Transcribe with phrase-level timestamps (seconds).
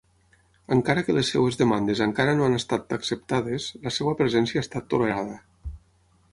[0.75, 4.93] Encara que les seves demandes encara no han estat acceptades, la seva presència ha estat
[4.95, 5.41] tolerada.